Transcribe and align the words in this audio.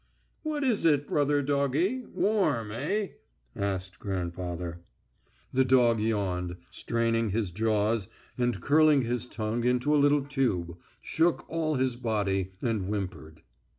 "What 0.41 0.63
is 0.63 0.83
it, 0.83 1.07
brother 1.07 1.43
doggie? 1.43 2.07
Warm, 2.11 2.71
eh?" 2.71 3.09
asked 3.55 3.99
grandfather. 3.99 4.81
The 5.53 5.63
dog 5.63 5.99
yawned, 5.99 6.57
straining 6.71 7.29
his 7.29 7.51
jaws 7.51 8.07
and 8.35 8.59
curling 8.59 9.03
his 9.03 9.27
tongue 9.27 9.63
into 9.63 9.93
a 9.93 10.01
little 10.01 10.23
tube, 10.25 10.75
shook 11.01 11.47
all 11.47 11.75
his 11.75 11.97
body, 11.97 12.53
and 12.63 12.81
whimpered. 12.87 13.43